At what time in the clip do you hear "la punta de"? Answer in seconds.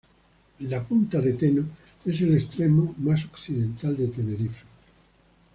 0.61-1.33